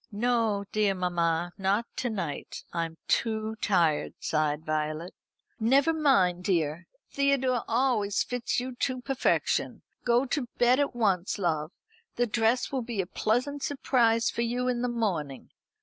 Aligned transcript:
"No, 0.11 0.65
dear 0.71 0.95
mamma; 0.95 1.51
not 1.59 1.85
to 1.97 2.09
night, 2.09 2.63
I'm 2.73 2.97
too 3.07 3.55
tired," 3.57 4.15
sighed 4.19 4.65
Violet. 4.65 5.13
"Never 5.59 5.93
mind, 5.93 6.43
dear. 6.45 6.87
Theodore 7.11 7.63
always 7.67 8.23
fits 8.23 8.59
you 8.59 8.73
to 8.79 9.01
perfection. 9.01 9.83
Go 10.03 10.25
to 10.25 10.47
bed 10.57 10.79
at 10.79 10.95
once, 10.95 11.37
love. 11.37 11.71
The 12.15 12.25
dress 12.25 12.71
will 12.71 12.81
be 12.81 12.99
a 12.99 13.05
pleasant 13.05 13.61
surprise 13.61 14.31
for 14.31 14.41
you 14.41 14.67
in 14.67 14.81
the 14.81 14.89
morning. 14.89 15.51